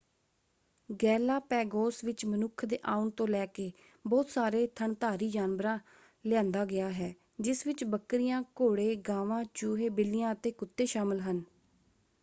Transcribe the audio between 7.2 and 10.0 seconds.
ਜਿਸ ਵਿੱਚ ਬੱਕਰੀਆਂ ਘੋੜੇ ਗਾਵਾਂ ਚੂਹੇ